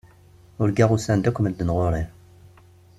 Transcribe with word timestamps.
Urgaɣ 0.61 0.89
usan-d 0.95 1.25
akk 1.29 1.37
medden 1.41 1.73
ɣur-i. 1.75 2.03